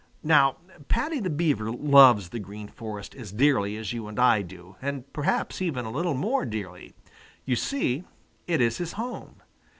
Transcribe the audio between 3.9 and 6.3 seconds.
you and I do, and perhaps even a little